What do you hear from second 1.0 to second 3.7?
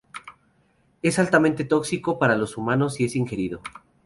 Es altamente tóxico para los humanos si es ingerido.